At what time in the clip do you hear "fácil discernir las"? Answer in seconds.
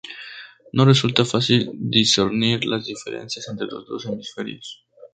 1.25-2.85